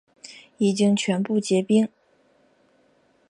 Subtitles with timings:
[0.57, 1.87] 已经全部结冰